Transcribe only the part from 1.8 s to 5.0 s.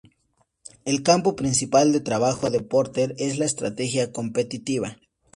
de trabajo de Porter es la estrategia competitiva.